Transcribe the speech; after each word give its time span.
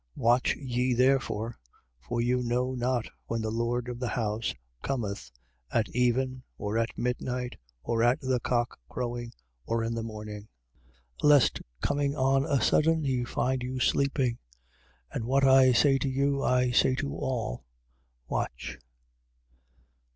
13:35. 0.17 0.23
Watch 0.23 0.55
ye 0.55 0.93
therefore 0.95 1.59
(for 1.99 2.21
you 2.21 2.41
know 2.41 2.73
not 2.73 3.07
when 3.27 3.39
the 3.43 3.51
lord 3.51 3.87
of 3.87 3.99
the 3.99 4.07
house 4.07 4.55
cometh, 4.81 5.29
at 5.71 5.87
even, 5.89 6.41
or 6.57 6.75
at 6.75 6.97
midnight, 6.97 7.55
or 7.83 8.01
at 8.01 8.19
the 8.19 8.39
cock 8.39 8.79
crowing, 8.89 9.31
or 9.67 9.83
in 9.83 9.93
the 9.93 10.01
morning): 10.01 10.47
13:36. 11.21 11.29
Lest 11.29 11.61
coming 11.81 12.15
on 12.15 12.45
a 12.45 12.59
sudden, 12.59 13.03
he 13.03 13.23
find 13.23 13.61
you 13.61 13.79
sleeping. 13.79 14.39
13:37. 15.13 15.15
And 15.15 15.25
what 15.25 15.43
I 15.47 15.71
say 15.71 15.99
to 15.99 16.09
you, 16.09 16.41
I 16.41 16.71
say 16.71 16.95
to 16.95 17.13
all: 17.15 17.63
Watch. 18.27 18.79